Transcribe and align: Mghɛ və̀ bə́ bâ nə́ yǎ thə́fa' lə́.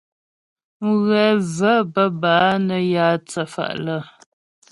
Mghɛ 0.89 1.25
və̀ 1.57 1.79
bə́ 1.93 2.07
bâ 2.21 2.33
nə́ 2.65 2.81
yǎ 2.93 3.07
thə́fa' 3.29 3.77
lə́. 3.85 4.01